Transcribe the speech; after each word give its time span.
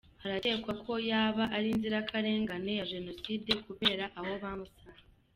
Harakekwa 0.21 0.73
ko 0.83 0.91
yaba 1.11 1.43
ari 1.55 1.67
inzirakarengane 1.73 2.71
ya 2.79 2.85
Jenoside 2.91 3.51
kubera 3.65 4.05
aho 4.17 4.31
bamusanze. 4.43 5.03